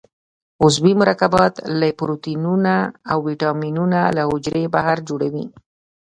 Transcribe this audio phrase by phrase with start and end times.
[0.63, 2.75] عضوي مرکبات لکه پروټینونه
[3.11, 5.45] او وېټامینونه له حجرې بهر جوړیږي.